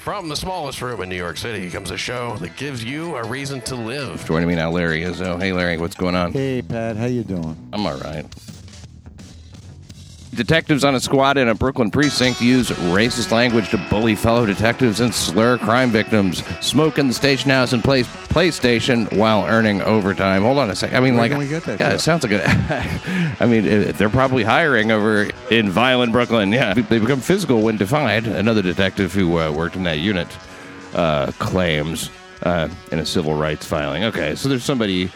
[0.00, 3.24] From the smallest room in New York City comes a show that gives you a
[3.28, 4.24] reason to live.
[4.24, 5.38] Joining me now, Larry Izzo.
[5.38, 6.32] Hey, Larry, what's going on?
[6.32, 7.54] Hey, Pat, how you doing?
[7.70, 8.24] I'm all right.
[10.40, 15.00] Detectives on a squad in a Brooklyn precinct use racist language to bully fellow detectives
[15.00, 16.42] and slur crime victims.
[16.64, 20.40] Smoke in the station house and play PlayStation while earning overtime.
[20.40, 20.96] Hold on a second.
[20.96, 22.48] I mean, Where like, can we get that yeah, it sounds like a.
[23.38, 26.52] I mean, it- they're probably hiring over in violent Brooklyn.
[26.52, 28.26] Yeah, they become physical when defied.
[28.26, 30.26] Another detective who uh, worked in that unit
[30.94, 32.08] uh, claims
[32.44, 34.04] uh, in a civil rights filing.
[34.04, 35.10] Okay, so there's somebody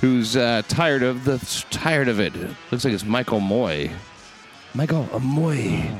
[0.00, 1.36] who's uh, tired of the
[1.68, 2.32] tired of it.
[2.70, 3.90] Looks like it's Michael Moy.
[4.74, 5.90] Michael Amoy.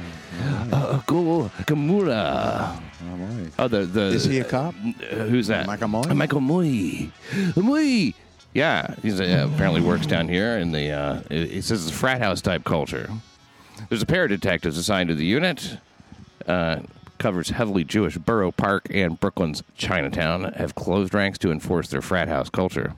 [0.73, 2.81] Uh, Go Gamura.
[3.11, 3.51] All right.
[3.59, 4.75] Oh, the the Is he a cop?
[4.75, 5.67] uh, who's that?
[5.67, 6.03] Michael Moy?
[6.03, 7.11] Uh, Michael Moy.
[7.57, 8.15] Moy.
[8.55, 10.91] Yeah, he uh, apparently works down here in the.
[10.91, 13.11] Uh, it, it says it's a frat house type culture.
[13.89, 15.79] There's a pair of detectives assigned to the unit.
[16.47, 16.81] Uh,
[17.19, 20.53] covers heavily Jewish Borough Park and Brooklyn's Chinatown.
[20.55, 22.95] Have closed ranks to enforce their frat house culture.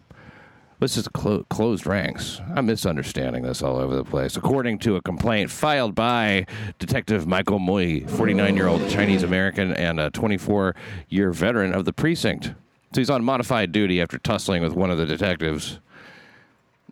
[0.83, 2.41] This is clo- closed ranks.
[2.57, 4.37] I'm misunderstanding this all over the place.
[4.37, 6.45] According to a complaint filed by
[6.81, 10.75] Detective Michael Moy, 49 year old Chinese American and a 24
[11.09, 12.47] year veteran of the precinct.
[12.93, 15.79] So he's on modified duty after tussling with one of the detectives.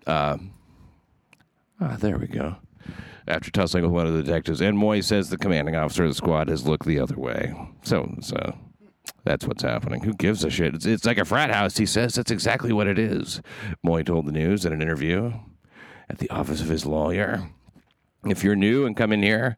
[0.07, 0.39] Uh,
[1.81, 2.59] ah, there we go.
[3.27, 6.15] After tussling with one of the detectives, and Moy says the commanding officer of the
[6.15, 7.53] squad has looked the other way.
[7.83, 8.57] So, so
[9.25, 10.03] that's what's happening.
[10.03, 10.75] Who gives a shit?
[10.75, 12.15] It's, it's like a frat house, he says.
[12.15, 13.41] That's exactly what it is.
[13.83, 15.33] Moy told the news in an interview
[16.09, 17.49] at the office of his lawyer.
[18.25, 19.57] If you're new and come in here,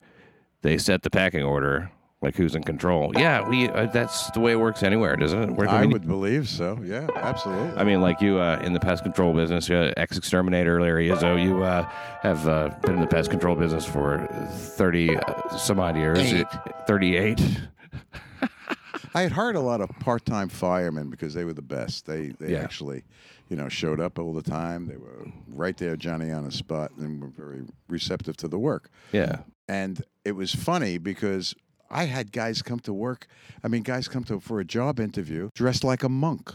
[0.63, 1.91] they set the packing order.
[2.21, 3.11] Like who's in control?
[3.17, 3.69] Yeah, we.
[3.69, 5.51] Uh, that's the way it works anywhere, doesn't it?
[5.57, 6.79] Where- I mean, would believe so.
[6.81, 7.77] Yeah, absolutely.
[7.77, 11.43] I mean, like you uh, in the pest control business, uh, ex exterminator Larry Izzo,
[11.43, 11.83] you uh,
[12.23, 16.21] have uh, been in the pest control business for 30 uh, some odd years.
[16.21, 16.47] Eight.
[16.87, 17.41] 38.
[19.15, 22.07] I had hired a lot of part-time firemen because they were the best.
[22.07, 22.61] They they Yeah.
[22.63, 23.05] actually,
[23.49, 24.87] you know, showed up all the time.
[24.87, 28.91] They were right there, Johnny on the spot, and were very receptive to the work.
[29.13, 29.41] Yeah.
[29.69, 31.55] And it was funny because
[31.91, 33.27] I had guys come to work.
[33.63, 36.53] I mean, guys come to for a job interview dressed like a monk.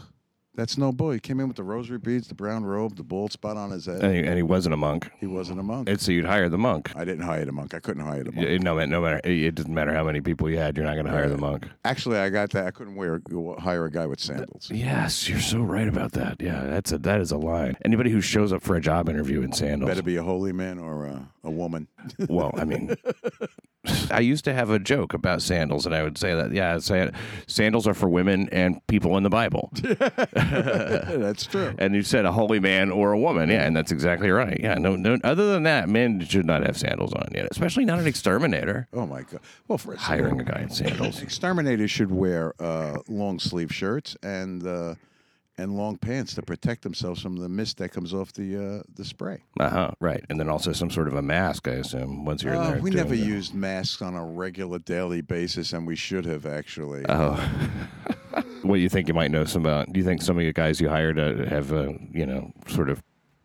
[0.57, 1.12] That's no bull.
[1.12, 3.85] He came in with the rosary beads, the brown robe, the bald spot on his
[3.85, 4.03] head.
[4.03, 5.12] And he, and he wasn't a monk.
[5.19, 5.88] He wasn't a monk.
[5.88, 6.91] And so you'd hire the monk.
[6.95, 7.75] I didn't hire the monk.
[7.75, 8.47] I couldn't hire the monk.
[8.47, 9.22] Yeah, No, ma- no matter.
[9.23, 10.75] It doesn't matter how many people you had.
[10.75, 11.68] You're not going to hire the monk.
[11.85, 12.66] Actually, I got that.
[12.66, 13.22] I couldn't wear
[13.59, 14.72] hire a guy with sandals.
[14.73, 16.38] Yes, you're so right about that.
[16.41, 17.78] Yeah, that's a that is a line.
[17.85, 19.89] Anybody who shows up for a job interview in sandals.
[19.89, 21.88] Better be a holy man or a, a woman.
[22.28, 22.95] Well, I mean,
[24.11, 27.11] I used to have a joke about sandals, and I would say that yeah, say
[27.47, 29.71] sandals are for women and people in the Bible.
[30.33, 31.73] That's true.
[31.77, 34.59] and you said a holy man or a woman, yeah, and that's exactly right.
[34.59, 35.17] Yeah, no, no.
[35.23, 39.05] Other than that, men should not have sandals on yet, especially not an exterminator Oh
[39.05, 39.39] my god.
[39.67, 41.21] Well, for hiring a guy in sandals.
[41.21, 44.95] exterminators should wear uh, long sleeve shirts and uh,
[45.59, 49.03] and long pants to protect themselves from the mist that comes off the uh, the
[49.06, 49.40] spray.
[49.59, 49.91] Uh huh.
[50.00, 52.25] Right, and then also some sort of a mask, I assume.
[52.25, 55.88] Once you're in Uh, there, we never used masks on a regular daily basis, and
[55.88, 57.03] we should have actually.
[57.09, 57.34] Oh.
[58.62, 59.91] what do you think you might know some about?
[59.91, 62.89] Do you think some of the guys you hired uh, have, uh, you know, sort
[62.89, 63.01] of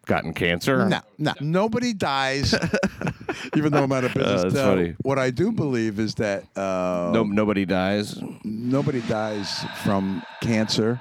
[0.06, 0.86] gotten cancer?
[0.88, 2.54] No, no, nobody dies.
[3.56, 4.42] Even though I'm out of business.
[4.42, 4.94] that's Uh, funny.
[5.02, 8.20] What I do believe is that uh, No, nobody dies.
[8.44, 11.00] nobody dies from cancer.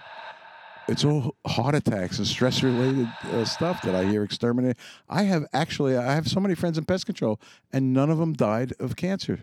[0.91, 4.77] It's all heart attacks and stress related uh, stuff that I hear exterminated.
[5.09, 7.39] I have actually, I have so many friends in pest control,
[7.73, 9.39] and none of them died of cancer.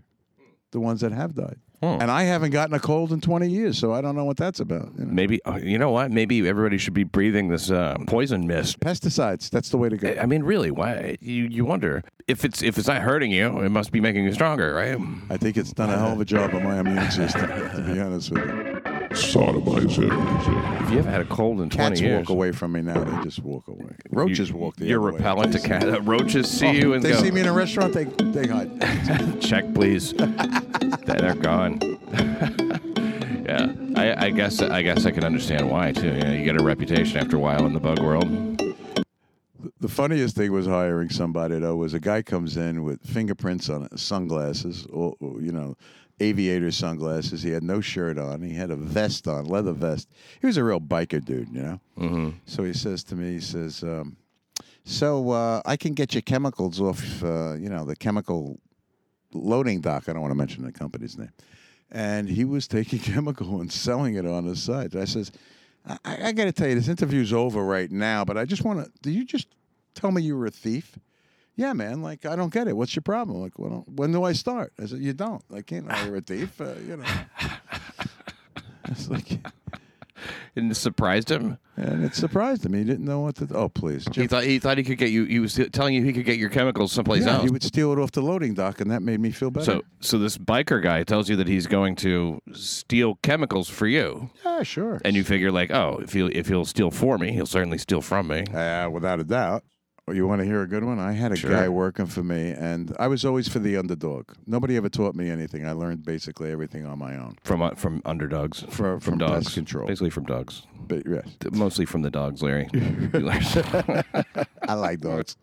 [0.70, 1.96] The ones that have died, Hmm.
[2.02, 4.60] and I haven't gotten a cold in 20 years, so I don't know what that's
[4.60, 4.90] about.
[4.98, 5.12] you know.
[5.12, 6.10] Maybe uh, you know what?
[6.10, 8.78] Maybe everybody should be breathing this uh, poison mist.
[8.80, 10.14] Pesticides, that's the way to go.
[10.20, 10.70] I mean, really?
[10.70, 11.16] Why?
[11.22, 14.32] You you wonder if it's if it's not hurting you, it must be making you
[14.34, 14.98] stronger, right?
[15.30, 17.98] I think it's done a hell of a job on my immune system, to be
[17.98, 18.77] honest with you.
[19.10, 20.82] Sodomize it.
[20.82, 23.02] If you haven't had a cold in twenty Cats years, walk away from me now.
[23.02, 23.90] They just walk away.
[24.10, 25.16] Roaches you, walk the You're other way.
[25.18, 25.88] repellent to They see- cat.
[25.88, 27.22] Uh, roaches see you and they go.
[27.22, 29.40] see me in a restaurant, they they hide.
[29.40, 30.12] Check, please.
[30.12, 31.78] They're gone.
[33.46, 36.08] yeah, I, I guess I guess I can understand why too.
[36.08, 38.26] You, know, you get a reputation after a while in the bug world.
[39.80, 43.84] The funniest thing was hiring somebody though was a guy comes in with fingerprints on
[43.84, 45.76] it, sunglasses, or, or, you know,
[46.20, 47.42] aviator sunglasses.
[47.42, 48.42] He had no shirt on.
[48.42, 50.08] He had a vest on, leather vest.
[50.40, 51.80] He was a real biker dude, you know.
[51.98, 52.30] Mm-hmm.
[52.46, 54.16] So he says to me, he says, um,
[54.84, 58.58] "So uh, I can get your chemicals off, uh, you know, the chemical
[59.32, 60.08] loading dock.
[60.08, 61.32] I don't want to mention the company's name."
[61.90, 64.94] And he was taking chemical and selling it on the side.
[64.96, 65.32] I says,
[65.86, 68.84] I, I got to tell you, this interview's over right now, but I just want
[68.84, 68.90] to.
[69.02, 69.48] Do you just
[69.98, 70.98] tell me you were a thief?
[71.56, 72.02] Yeah, man.
[72.02, 72.76] Like I don't get it.
[72.76, 73.40] What's your problem?
[73.40, 74.72] Like, well, when do I start?
[74.80, 75.42] I said, you don't.
[75.52, 76.60] I can't know you're a thief.
[76.60, 77.04] Uh, you know.
[78.90, 79.38] It's like,
[80.56, 81.58] And it surprised him.
[81.76, 82.72] and it surprised him.
[82.72, 83.48] He didn't know what to.
[83.54, 85.24] Oh, please, He thought he thought he could get you.
[85.26, 87.44] He was telling you he could get your chemicals someplace yeah, else.
[87.44, 89.64] he would steal it off the loading dock, and that made me feel better.
[89.66, 94.30] So, so this biker guy tells you that he's going to steal chemicals for you,
[94.44, 95.00] yeah, sure.
[95.04, 98.00] and you figure like, oh, if he if he'll steal for me, he'll certainly steal
[98.00, 98.44] from me.
[98.44, 99.64] Uh, without a doubt.
[100.08, 100.98] Oh, You want to hear a good one?
[100.98, 101.50] I had a Sure.
[101.50, 104.24] guy working for me, and I was always for the underdog.
[104.46, 105.66] Nobody ever taught me anything.
[105.66, 107.36] I learned basically everything on my own.
[107.44, 109.86] From uh, from underdogs, For- from dogs, pest control.
[109.86, 112.68] basically from dogs, But yes, mostly from the dogs, Larry.
[114.68, 115.36] I like dogs.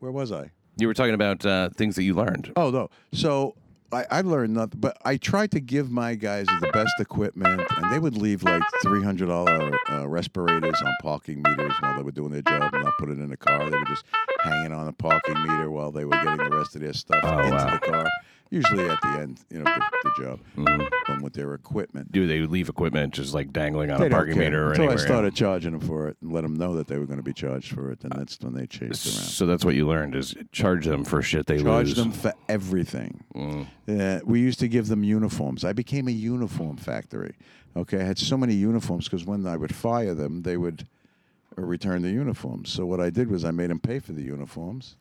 [0.00, 0.50] Where was I?
[0.76, 2.52] You were talking about uh, things that you learned.
[2.56, 2.88] Oh no.
[3.12, 3.54] So
[3.92, 7.90] I, I learned nothing, but I tried to give my guys the best equipment, and
[7.92, 12.10] they would leave like three hundred dollar uh, respirators on parking meters while they were
[12.12, 13.70] doing their job, and not put it in the car.
[13.70, 14.04] They were just
[14.42, 17.38] hanging on a parking meter while they were getting the rest of their stuff Oh,
[17.38, 17.70] into wow.
[17.70, 18.06] the car.
[18.48, 21.12] Usually at the end, you know, the, the job, Mm-hmm.
[21.12, 22.12] um, with their equipment.
[22.12, 25.02] Do they leave equipment just like dangling on They a parking meter or Until anywhere?
[25.02, 27.24] I started charging them for it and let them know that they were going to
[27.24, 29.26] be charged for it, and that's when they chased around.
[29.26, 31.94] So that's what you learned is charge them for shit they Charge lose.
[31.96, 33.24] Charge them for everything.
[33.34, 33.66] Mm.
[33.88, 35.64] Uh, we used to give them uniforms.
[35.64, 37.34] I became a uniform factory.
[37.76, 40.88] Okay, I had so many uniforms because when I would fire them, they would
[41.58, 42.70] uh, return the uniforms.
[42.70, 44.96] So what I did was I made them pay for the uniforms,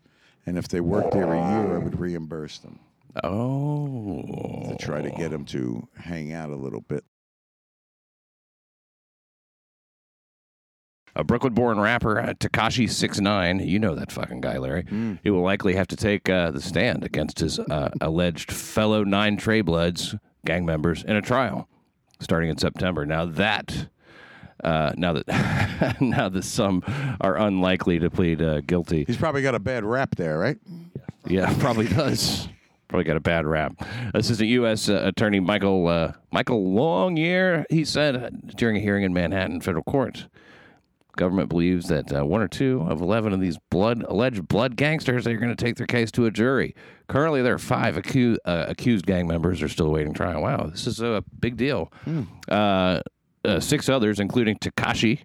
[0.46, 2.80] and if they worked there a year, I would reimburse them
[3.24, 7.06] Oh, to try to get them to hang out a little bit.
[11.16, 13.60] A Brooklyn-born rapper, uh, Tekashi Six Nine.
[13.60, 14.84] You know that fucking guy, Larry.
[14.84, 15.20] Mm.
[15.24, 19.38] He will likely have to take uh, the stand against his uh, alleged fellow Nine
[19.38, 20.14] Trey Bloods
[20.46, 21.70] gang members in a trial
[22.20, 23.06] starting in September.
[23.06, 23.88] Now that.
[24.64, 26.82] Uh, now that now that some
[27.20, 30.58] are unlikely to plead uh, guilty, He's probably got a bad rap there, right?
[31.28, 32.48] Yeah, probably does.
[32.88, 33.74] Probably got a bad rap.
[34.14, 34.88] Assistant U.S.
[34.88, 40.28] Uh, Attorney Michael uh, Michael Longyear, he said during a hearing in Manhattan federal court,
[41.16, 45.26] government believes that uh, one or two of eleven of these blood alleged blood gangsters
[45.28, 46.76] are going to take their case to a jury.
[47.08, 50.42] Currently, there are five accused uh, accused gang members are still awaiting trial.
[50.42, 51.92] Wow, this is a big deal.
[52.50, 53.02] Uh,
[53.44, 55.20] uh, six others, including Tekashi,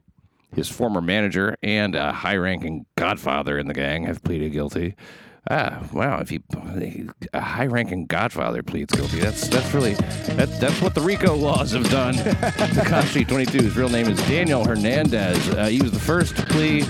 [0.54, 4.94] his former manager, and a high-ranking godfather in the gang, have pleaded guilty.
[5.48, 6.19] Ah, wow!
[6.20, 6.42] If he
[7.32, 11.88] a high-ranking godfather pleads guilty, that's that's really that's that's what the RICO laws have
[11.88, 12.14] done.
[12.14, 15.48] Tekashi, 22, his real name is Daniel Hernandez.
[15.48, 16.84] Uh, he was the first to plea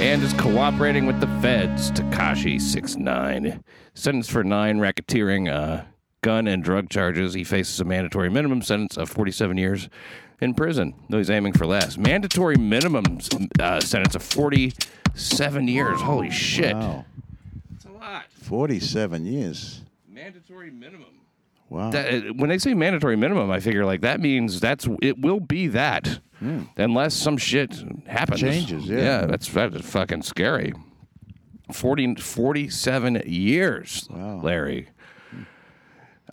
[0.00, 1.92] and is cooperating with the feds.
[1.92, 3.62] Tekashi, 6'9",
[3.94, 5.84] sentenced for nine racketeering, uh,
[6.22, 7.34] gun and drug charges.
[7.34, 9.88] He faces a mandatory minimum sentence of 47 years
[10.40, 11.96] in prison, though he's aiming for less.
[11.96, 13.20] Mandatory minimum
[13.60, 16.00] uh, sentence of 47 years.
[16.00, 16.74] Holy shit!
[16.74, 17.04] Wow,
[18.52, 19.80] 47 years.
[20.06, 21.22] Mandatory minimum.
[21.70, 21.90] Wow.
[21.90, 25.40] That, uh, when they say mandatory minimum, I figure like that means that's it will
[25.40, 26.60] be that yeah.
[26.76, 28.40] unless some shit happens.
[28.40, 28.98] Changes, yeah.
[28.98, 30.74] Yeah, that's that is fucking scary.
[31.72, 34.42] 40, 47 years, wow.
[34.42, 34.90] Larry.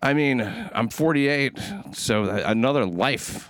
[0.01, 0.41] I mean,
[0.73, 1.57] I'm 48,
[1.93, 3.49] so uh, another life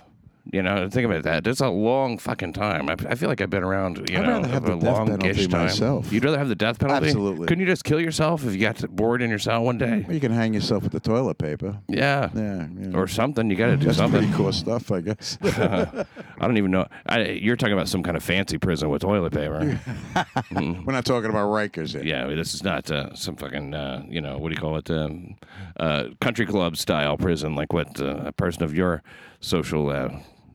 [0.52, 1.44] you know, think about that.
[1.44, 2.88] That's a long fucking time.
[2.88, 4.08] I, I feel like I've been around.
[4.10, 5.62] You I'd know, rather have a death long-ish penalty time.
[5.66, 6.12] myself.
[6.12, 7.06] You'd rather have the death penalty?
[7.08, 7.46] Absolutely.
[7.46, 10.02] Couldn't you just kill yourself if you got bored in your cell one day?
[10.06, 11.78] Well, you can hang yourself with the toilet paper.
[11.88, 12.30] Yeah.
[12.34, 12.96] Yeah, yeah.
[12.96, 13.48] Or something.
[13.50, 14.20] You got to do That's something.
[14.22, 15.38] pretty cool stuff, I guess.
[15.42, 16.06] I
[16.40, 16.86] don't even know.
[17.06, 19.78] I, you're talking about some kind of fancy prison with toilet paper.
[20.52, 22.02] We're not talking about Rikers here.
[22.02, 24.90] yeah, this is not uh, some fucking, uh, you know, what do you call it?
[24.90, 25.36] Um,
[25.78, 29.02] uh, country club style prison, like what uh, a person of your
[29.40, 30.08] social, uh,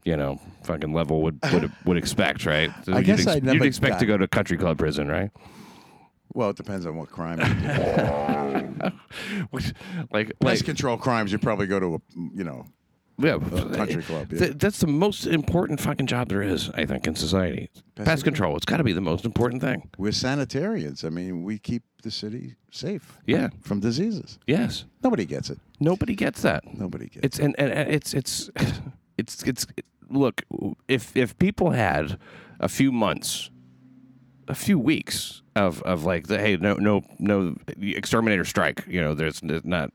[0.05, 2.71] you know, fucking level would would, would expect, right?
[2.83, 5.31] So I guess I never You'd expect to go to country club prison, right?
[6.33, 7.39] Well, it depends on what crime.
[9.51, 9.73] Which,
[10.11, 11.99] like, Pest like control crimes, you probably go to a,
[12.35, 12.65] you know,
[13.17, 13.39] yeah,
[13.73, 14.39] country club, yeah.
[14.39, 17.69] Th- that's the most important fucking job there is, I think, in society.
[17.95, 18.57] Pest, Pest control.
[18.57, 19.89] It's got to be the most important thing.
[19.97, 21.05] we're sanitarians.
[21.05, 23.17] I mean, we keep the city safe.
[23.25, 23.49] Yeah.
[23.61, 24.37] From diseases.
[24.45, 24.83] Yes.
[25.01, 25.59] Nobody gets it.
[25.79, 26.65] Nobody gets that.
[26.77, 27.25] Nobody gets it.
[27.25, 28.49] It's and, and, and it's it's
[29.17, 29.65] it's it's
[30.09, 30.41] look
[30.87, 32.17] if if people had
[32.59, 33.49] a few months,
[34.47, 39.13] a few weeks of of like the hey no no no exterminator strike you know
[39.15, 39.91] there's, there's not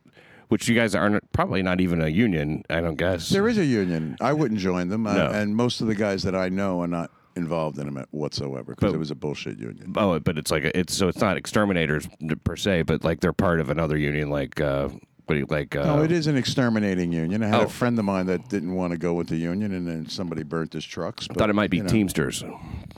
[0.48, 3.64] which you guys aren't probably not even a union I don't guess There is a
[3.64, 4.16] union.
[4.20, 5.06] I wouldn't join them.
[5.06, 8.74] I- and most of the guys that I know are not involved in them whatsoever
[8.74, 9.92] because it was a bullshit union.
[9.96, 12.08] oh but it's like a, it's so it's not exterminators
[12.42, 14.88] per se but like they're part of another union like uh
[15.30, 17.44] what do you like uh, No, it is an exterminating union.
[17.44, 17.64] I had Oh.
[17.66, 20.42] a friend of mine that didn't want to go with the union, and then somebody
[20.42, 21.28] burnt his trucks.
[21.28, 21.88] But, thought it might be you know.
[21.88, 22.42] Teamsters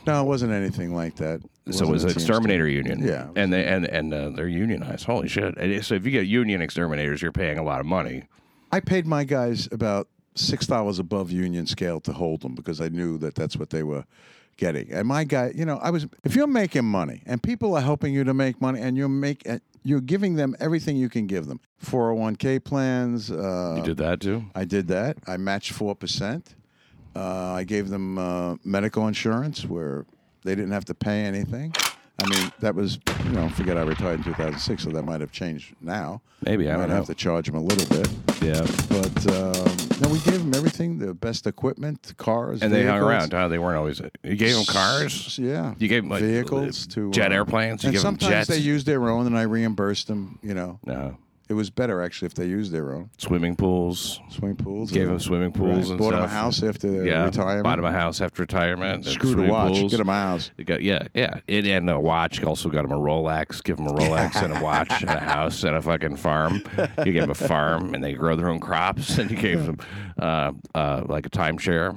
[0.07, 1.43] No, it wasn't anything like that.
[1.71, 2.21] so it was an Teamster.
[2.21, 3.03] exterminator union.
[3.07, 3.27] Yeah.
[3.37, 5.05] and they and and uh, they're unionized.
[5.05, 5.59] Holy shit!
[5.59, 8.23] And so if you get union exterminators, you're paying a lot of money.
[8.73, 12.89] I paid my guys about six dollars above union scale to hold them because I
[12.89, 14.05] knew that that's what they were
[14.57, 14.91] getting.
[14.91, 18.15] And my guy, you know, I was if you're making money and people are helping
[18.15, 19.43] you to make money and you're make
[19.85, 21.61] you're giving them everything you can give them.
[21.85, 23.31] 401k plans.
[23.31, 24.45] Uh, You did that too.
[24.55, 25.19] I did that.
[25.27, 26.55] I matched four percent.
[27.15, 30.07] Uh, I gave them uh, medical insurance where
[30.45, 31.75] they didn't have to pay anything.
[32.23, 35.33] I mean, that was you know, forget I retired in 2006, so that might have
[35.33, 36.23] changed now.
[36.43, 38.09] Maybe, I might don't have to charge them a little bit,
[38.41, 38.65] Yeah.
[38.89, 39.27] but
[40.83, 43.33] everything, the best equipment, cars, And they hung around.
[43.33, 43.49] Huh?
[43.49, 44.01] They weren't always.
[44.23, 45.39] You gave them cars.
[45.39, 47.83] Yeah, You gave them like, vehicles to jet uh, airplanes.
[47.83, 48.49] You and give them sometimes jets.
[48.49, 50.39] they used their own, and I reimbursed them.
[50.43, 51.17] You know, no
[51.53, 54.21] it was better actually if they used their own swimming pools.
[54.31, 54.91] swimming pools.
[54.91, 56.31] Gave them swimming pools and Bought them a stuff.
[56.31, 57.65] house after yeah, retirement.
[57.65, 59.05] bought him a house after retirement.
[59.05, 59.73] and Screwed a swimming watch.
[59.75, 59.91] pools.
[59.91, 60.51] Get him a house.
[60.65, 61.41] Got yeah, yeah.
[61.47, 62.43] It and a watch.
[62.43, 63.63] Also got him a Rolex.
[63.63, 66.63] Give him a Rolex and a watch and a house and a fucking farm.
[67.05, 69.19] You gave him a farm and they grow their own crops.
[69.23, 69.79] And you gave them
[70.19, 71.95] uh, uh, like a timeshare.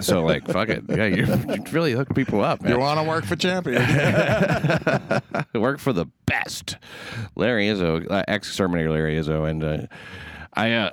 [0.00, 1.06] So like fuck it, yeah.
[1.06, 1.26] You,
[1.70, 2.72] really hook people up, man.
[2.72, 3.86] You want to work for champions?
[5.54, 6.76] work for the best.
[7.36, 9.86] Larry Izzo, uh, ex-exterminator Larry Izzo, and uh,
[10.54, 10.90] I, uh,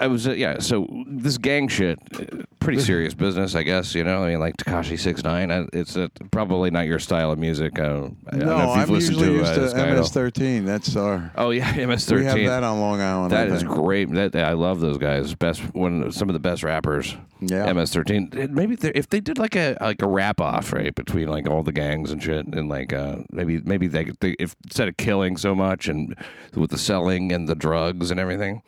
[0.00, 0.58] I was uh, yeah.
[0.60, 3.94] So this gang shit, uh, pretty serious business, I guess.
[3.94, 5.50] You know, I mean, like Tekashi Six Nine.
[5.74, 7.78] It's uh, probably not your style of music.
[7.78, 9.98] I don't know no, if you've I'm listened usually to, used uh, to guy at
[9.98, 10.04] all.
[10.04, 10.64] MS13.
[10.64, 11.30] That's our.
[11.36, 12.16] Oh yeah, MS13.
[12.16, 13.32] We have that on Long Island.
[13.32, 13.74] That I is think.
[13.74, 14.10] great.
[14.14, 15.34] That, I love those guys.
[15.34, 17.14] Best one, some of the best rappers.
[17.40, 17.66] Yeah.
[17.66, 18.50] MS13.
[18.50, 21.62] Maybe they- if they did like a like a wrap off right between like all
[21.62, 24.96] the gangs and shit, and like uh, maybe maybe they, could- they if instead of
[24.96, 26.14] killing so much and
[26.54, 28.62] with the selling and the drugs and everything,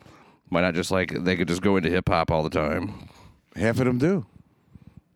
[0.53, 2.93] why not just like they could just go into hip hop all the time?
[3.55, 4.25] Half of them do.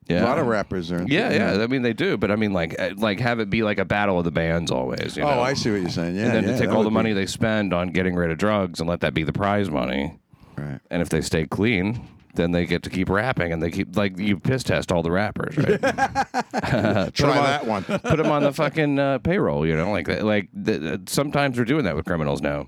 [0.08, 1.00] Yeah, A lot of rappers are.
[1.00, 1.64] Into, Yeah, yeah.
[1.64, 3.84] I mean, they do, but I mean, like, uh, like have it be like a
[3.84, 5.18] battle of the bands always.
[5.18, 5.42] You Oh, know?
[5.42, 6.16] I see what you're saying.
[6.16, 8.32] Yeah, and then yeah, to take all the money be- they spend on getting rid
[8.32, 10.18] of drugs and let that be the prize money.
[10.58, 10.80] Right.
[10.90, 14.18] And if they stay clean, then they get to keep rapping and they keep like
[14.18, 15.82] you piss test all the rappers, right?
[17.14, 17.84] Try on- that one.
[17.84, 21.84] Put them on the fucking uh, payroll, you know, like like the, sometimes we're doing
[21.84, 22.68] that with criminals now,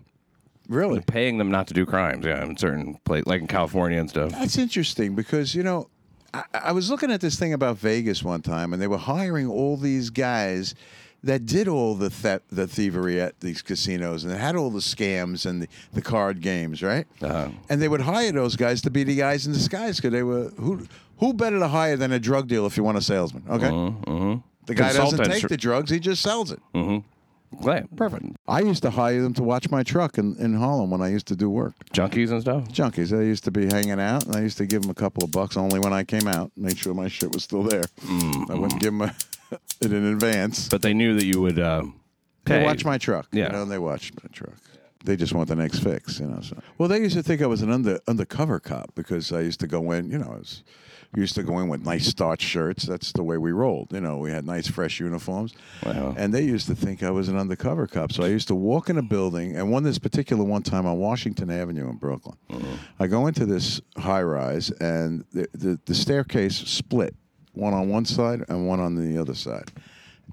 [0.70, 1.02] really?
[1.02, 2.26] paying them not to do crimes.
[2.26, 4.32] Yeah, in certain places, like in California and stuff.
[4.32, 5.90] That's interesting because you know,
[6.34, 9.48] I, I was looking at this thing about Vegas one time, and they were hiring
[9.48, 10.76] all these guys
[11.24, 15.46] that did all the theft, the thievery at these casinos, and had all the scams
[15.46, 17.06] and the, the card games, right?
[17.22, 17.50] Uh-huh.
[17.68, 20.50] And they would hire those guys to be the guys in disguise because they were
[20.58, 23.44] who who better to hire than a drug dealer if you want a salesman?
[23.50, 24.40] Okay, mm-hmm, mm-hmm.
[24.66, 26.62] the guy doesn't take the drugs; he just sells it.
[26.74, 27.06] Mm-hmm.
[27.51, 28.25] Right, perfect.
[28.48, 31.27] I used to hire them to watch my truck in, in Harlem when I used
[31.27, 31.74] to do work.
[31.94, 32.70] Junkies and stuff.
[32.70, 33.10] junkies.
[33.10, 35.32] They used to be hanging out, and I used to give them a couple of
[35.32, 36.51] bucks only when I came out.
[36.56, 37.84] Made sure my shit was still there.
[38.08, 39.15] I wouldn't give them a,
[39.82, 40.70] it in advance.
[40.70, 41.60] But they knew that you would.
[41.60, 41.84] Uh,
[42.46, 42.63] They pay.
[42.63, 43.27] watch my truck.
[43.32, 43.48] Yeah.
[43.48, 44.56] you know, they watched my truck.
[45.06, 46.41] They just want the next fix, you know.
[46.41, 49.60] So, well, they used to think I was an under undercover cop because I used
[49.62, 50.12] to go in.
[50.12, 50.63] You know, I was
[51.15, 52.84] used to go in with nice starch shirts.
[52.84, 53.94] That's the way we rolled.
[53.94, 55.53] You know, we had nice fresh uniforms,
[55.86, 56.13] Wow.
[56.18, 58.12] and they used to think I was an undercover cop.
[58.12, 60.98] So I used to walk in a building, and one this particular one time on
[61.00, 62.65] Washington Avenue in Brooklyn, uh-huh.
[63.00, 67.15] I go into this high rise, and the, the the staircase split,
[67.53, 69.72] one on one side and one on the other side,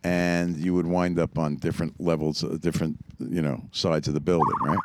[0.06, 4.20] and you would wind up on different levels, uh, different you know sides of the
[4.20, 4.78] building, right?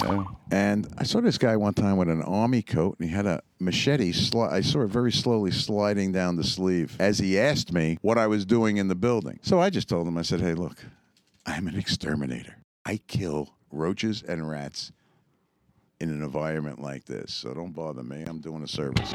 [0.00, 0.22] Okay.
[0.52, 3.42] And I saw this guy one time with an army coat, and he had a
[3.58, 4.12] machete.
[4.12, 8.18] Sli- I saw it very slowly sliding down the sleeve as he asked me what
[8.18, 9.40] I was doing in the building.
[9.42, 10.84] So I just told him, I said, "Hey, look,
[11.44, 12.58] I'm an exterminator.
[12.84, 14.92] I kill roaches and rats."
[16.00, 18.22] In an environment like this, so don't bother me.
[18.22, 19.12] I'm doing a service.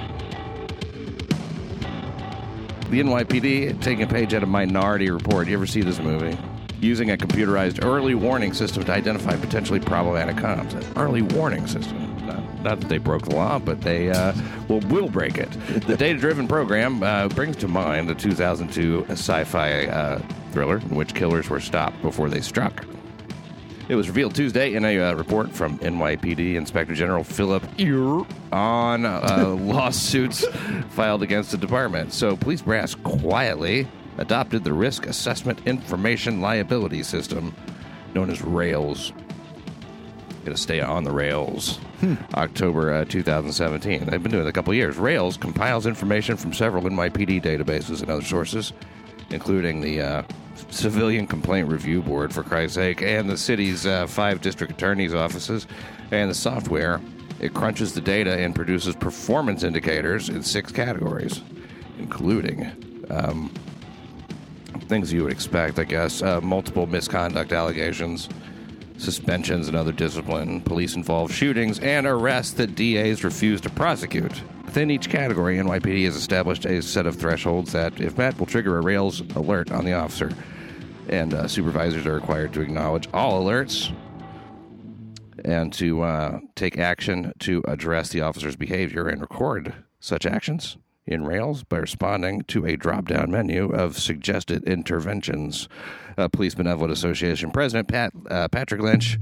[2.94, 5.48] The NYPD taking a page out of Minority Report.
[5.48, 6.38] You ever see this movie?
[6.80, 10.76] Using a computerized early warning system to identify potentially problematic cops.
[10.76, 11.98] An early warning system.
[12.28, 14.36] Not, not that they broke the law, but they uh,
[14.68, 15.50] will will break it.
[15.88, 20.22] The data-driven program uh, brings to mind the 2002 sci-fi uh,
[20.52, 22.86] thriller in which killers were stopped before they struck.
[23.90, 29.06] It was revealed Tuesday in a uh, report from NYPD Inspector General Philip Eure on
[29.06, 30.46] uh, lawsuits
[30.92, 32.14] filed against the department.
[32.14, 33.88] So, police brass quietly
[34.18, 37.54] adopted the Risk Assessment Information Liability System,
[38.14, 39.12] known as RAILS.
[40.46, 41.80] To stay on the rails.
[42.34, 44.06] October uh, 2017.
[44.06, 44.98] They've been doing it a couple years.
[44.98, 48.74] Rails compiles information from several NYPD databases and other sources,
[49.34, 50.24] including the uh,
[50.70, 55.68] Civilian Complaint Review Board, for Christ's sake, and the city's uh, five district attorneys' offices,
[56.12, 57.02] and the software.
[57.40, 61.42] It crunches the data and produces performance indicators in six categories,
[62.00, 62.72] including
[64.88, 66.22] things you would expect, I guess.
[66.22, 68.30] Uh, multiple misconduct allegations,
[68.98, 74.42] suspensions and other discipline, police involved shootings, and arrests that DAs refuse to prosecute.
[74.64, 78.78] Within each category, NYPD has established a set of thresholds that, if met, will trigger
[78.78, 80.32] a Rails alert on the officer.
[81.10, 83.94] And uh, supervisors are required to acknowledge all alerts
[85.44, 91.26] and to uh, take action to address the officer's behavior and record such actions in
[91.26, 95.68] Rails by responding to a drop down menu of suggested interventions.
[96.18, 99.18] Uh, Police Benevolent Association President Pat, uh, Patrick Lynch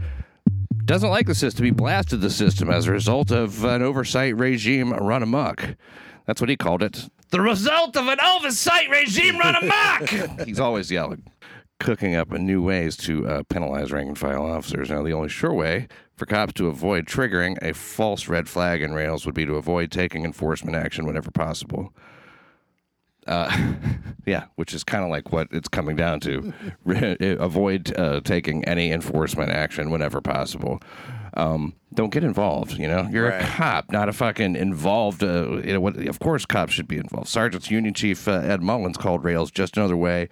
[0.86, 1.66] doesn't like the system.
[1.66, 5.76] He blasted the system as a result of an oversight regime run amok.
[6.26, 7.10] That's what he called it.
[7.30, 10.10] The result of an oversight regime run amok!
[10.46, 11.24] He's always yelling
[11.82, 14.90] cooking up new ways to uh, penalize rank and file officers.
[14.92, 18.94] Now, the only sure way for cops to avoid triggering a false red flag in
[18.94, 21.92] Rails would be to avoid taking enforcement action whenever possible.
[23.28, 23.76] Uh,
[24.26, 26.54] yeah, which is kind of like what it's coming down to.
[27.40, 30.80] avoid uh, taking any enforcement action whenever possible.
[31.36, 32.78] Um, don't get involved.
[32.78, 33.42] You know, you're Right.
[33.42, 35.24] a cop, not a fucking involved.
[35.24, 37.28] Uh, you know, what, of course, cops should be involved.
[37.30, 40.30] Sergeant's Union Chief uh, Ed Mullins called Rails just another way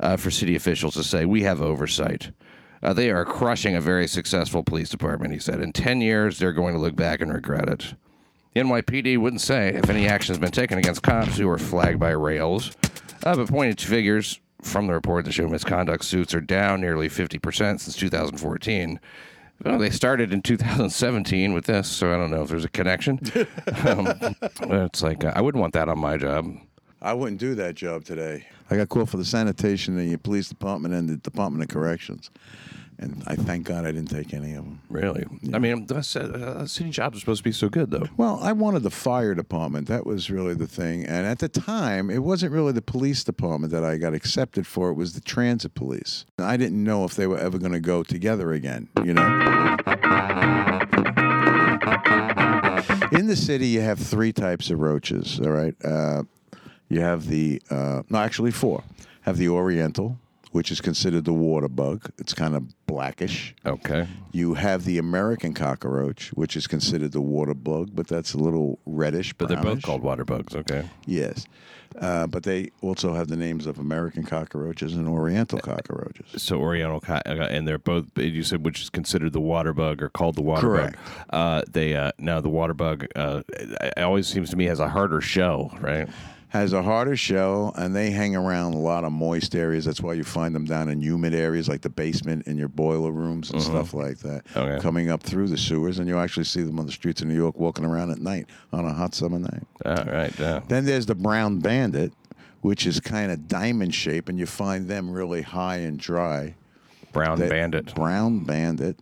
[0.00, 2.30] uh, for city officials to say we have oversight.
[2.82, 5.60] Uh, they are crushing a very successful police department, he said.
[5.60, 7.94] In 10 years, they're going to look back and regret it.
[8.54, 12.00] The NYPD wouldn't say if any action has been taken against cops who were flagged
[12.00, 12.72] by rails,
[13.24, 17.08] uh, but pointed to figures from the report that show misconduct suits are down nearly
[17.08, 19.00] 50% since 2014.
[19.64, 23.20] Well, they started in 2017 with this, so I don't know if there's a connection.
[23.86, 24.08] um,
[24.60, 26.46] it's like, uh, I wouldn't want that on my job.
[27.00, 28.46] I wouldn't do that job today.
[28.70, 32.30] I got called for the sanitation in the police department and the Department of Corrections,
[32.98, 34.80] and I thank God I didn't take any of them.
[34.90, 35.24] Really?
[35.54, 38.08] I mean, that's, uh, city jobs are supposed to be so good, though.
[38.16, 39.86] Well, I wanted the fire department.
[39.86, 41.06] That was really the thing.
[41.06, 44.90] And at the time, it wasn't really the police department that I got accepted for.
[44.90, 46.26] It was the transit police.
[46.38, 49.76] I didn't know if they were ever going to go together again, you know?
[53.12, 55.74] In the city, you have three types of roaches, all right?
[55.84, 56.24] Uh,
[56.88, 58.82] you have the, uh, no, actually four.
[59.22, 60.18] Have the Oriental,
[60.52, 62.10] which is considered the water bug.
[62.18, 63.54] It's kind of blackish.
[63.66, 64.08] Okay.
[64.32, 68.78] You have the American cockroach, which is considered the water bug, but that's a little
[68.86, 69.34] reddish.
[69.34, 69.84] But they're both brownish.
[69.84, 70.88] called water bugs, okay?
[71.04, 71.46] Yes.
[71.98, 76.42] Uh, but they also have the names of American cockroaches and Oriental cockroaches.
[76.42, 78.06] So Oriental, co- uh, and they're both.
[78.16, 80.96] You said which is considered the water bug or called the water Correct.
[80.96, 81.26] bug.
[81.30, 83.06] Uh, they uh, now the water bug.
[83.16, 86.08] Uh, it always seems to me has a harder shell, right?
[86.50, 89.84] Has a harder shell, and they hang around a lot of moist areas.
[89.84, 93.10] That's why you find them down in humid areas like the basement in your boiler
[93.12, 94.44] rooms and stuff like that.
[94.56, 94.80] Okay.
[94.82, 97.34] Coming up through the sewers, and you actually see them on the streets of New
[97.34, 99.62] York walking around at night on a hot summer night.
[99.84, 100.32] All right.
[100.38, 100.60] Yeah.
[100.68, 102.14] Then there's the brown bandit,
[102.62, 106.54] which is kind of diamond shape, and you find them really high and dry.
[107.12, 107.94] Brown That- bandit.
[107.94, 108.98] Brown bandit.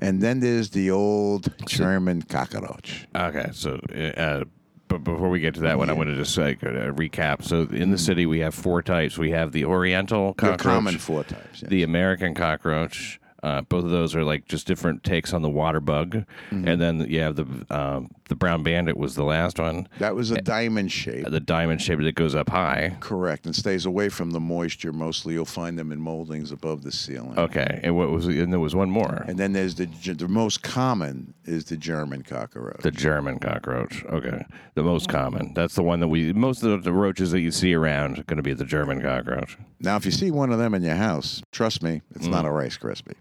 [0.00, 3.08] And then there's the old German cockroach.
[3.16, 3.80] Okay, so
[4.16, 4.44] uh,
[4.88, 7.44] but before we get to that one, I want to just like uh, recap.
[7.44, 9.16] So in the city, we have four types.
[9.18, 11.62] We have the Oriental cockroach, The common four types.
[11.62, 11.68] yeah.
[11.68, 13.20] the American cockroach.
[13.42, 17.00] Uh, both of those are like just different takes on the water bug, and then
[17.08, 20.90] you have the um, the brown bandit was the last one, that was a diamond
[20.92, 21.24] shape.
[21.30, 22.96] the diamond shape that goes up high.
[23.00, 24.92] Correct, and stays away from the moisture.
[24.92, 27.38] Mostly, you'll find them in moldings above the ceiling.
[27.38, 30.62] Okay, and what was and there was one more, And then there's the the most
[30.62, 32.82] common is the German cockroach.
[32.82, 34.04] the German cockroach.
[34.06, 35.54] Okay, the most common.
[35.54, 38.36] That's the one that we most of the roaches that you see around are going
[38.38, 39.56] to be the German cockroach.
[39.80, 42.50] Now, if you see one of them in your house, trust me, it's not a
[42.50, 43.14] Rice Krispie.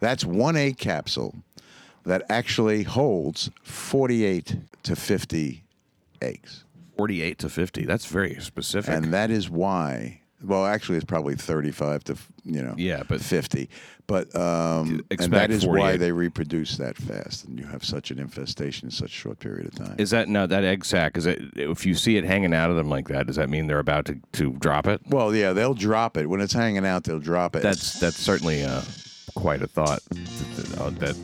[0.00, 1.34] That's one egg capsule
[2.04, 5.64] that actually holds 48 to 50
[6.22, 6.64] eggs.
[6.96, 7.86] Forty-eight to fifty.
[7.86, 8.92] That's very specific.
[8.94, 13.70] And that is why, well, actually, it's probably 35 to, you know, Yeah, but- 50.
[14.06, 18.18] But, um, and that is why they reproduce that fast and you have such an
[18.18, 19.94] infestation in such a short period of time.
[19.98, 21.16] Is that no that egg sac?
[21.16, 23.28] Is it if you see it hanging out of them like that?
[23.28, 25.00] Does that mean they're about to, to drop it?
[25.08, 26.28] well, yeah, they'll drop it.
[26.28, 27.62] When it's hanging out, they'll drop it.
[27.62, 28.82] That's that's certainly uh,
[29.32, 30.00] quite a thought.
[30.10, 31.16] That, that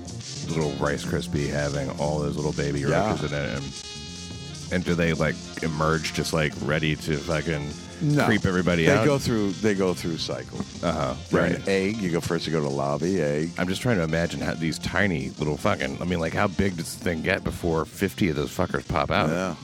[0.55, 3.11] little Rice Krispie having all those little baby Yeah.
[3.11, 7.69] roaches in it, and, and do they like emerge just like ready to fucking
[8.03, 8.25] No.
[8.27, 9.01] creep everybody they out?
[9.01, 10.83] They go through they go through cycles.
[10.83, 11.15] uh huh.
[11.37, 11.53] Right.
[11.57, 11.97] an egg.
[11.99, 12.47] You go first.
[12.47, 13.51] You go to lobby egg.
[13.59, 16.01] I'm just trying to imagine how these tiny little fucking.
[16.01, 19.11] I mean, like how big does this thing get before 50 of those fuckers pop
[19.11, 19.29] out?
[19.31, 19.55] Yeah,